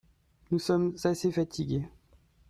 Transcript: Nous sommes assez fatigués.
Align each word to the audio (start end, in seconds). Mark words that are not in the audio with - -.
Nous 0.49 0.57
sommes 0.57 0.95
assez 1.03 1.31
fatigués. 1.31 1.87